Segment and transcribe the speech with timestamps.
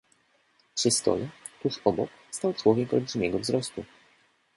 [0.75, 1.29] "Przy stole,
[1.63, 3.85] tuż obok, stał człowiek olbrzymiego wzrostu."